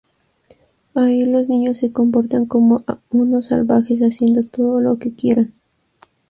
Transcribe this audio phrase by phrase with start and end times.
[0.95, 5.53] Ahí los niños se comportan como unos Salvajes, haciendo todo lo que quieran.